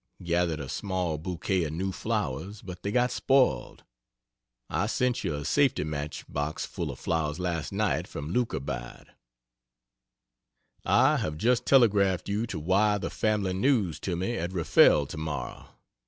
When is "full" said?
6.65-6.89